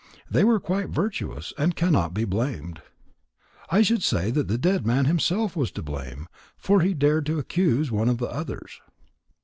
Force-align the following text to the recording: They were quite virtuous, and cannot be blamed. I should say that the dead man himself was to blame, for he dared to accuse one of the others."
They 0.31 0.43
were 0.43 0.59
quite 0.59 0.89
virtuous, 0.89 1.53
and 1.59 1.75
cannot 1.75 2.11
be 2.15 2.25
blamed. 2.25 2.81
I 3.69 3.83
should 3.83 4.01
say 4.01 4.31
that 4.31 4.47
the 4.47 4.57
dead 4.57 4.83
man 4.83 5.05
himself 5.05 5.55
was 5.55 5.69
to 5.73 5.83
blame, 5.83 6.27
for 6.57 6.81
he 6.81 6.95
dared 6.95 7.27
to 7.27 7.37
accuse 7.37 7.91
one 7.91 8.09
of 8.09 8.17
the 8.17 8.25
others." 8.31 8.81